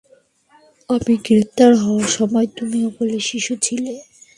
আমি 0.89 1.13
গ্রেফতার 1.25 1.71
হওয়ার 1.81 2.07
সময়ও 2.17 2.53
তুমি 2.57 2.77
কোলের 2.95 3.23
শিশু 3.29 3.53
ছিলে। 3.65 3.93